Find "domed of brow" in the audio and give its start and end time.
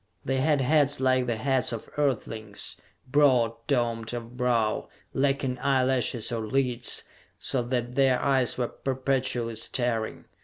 3.67-4.89